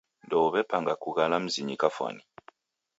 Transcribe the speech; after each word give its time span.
Ndouw'epanga 0.25 0.93
kughala 1.03 1.37
mzinyi 1.43 1.75
kafwani. 1.81 2.23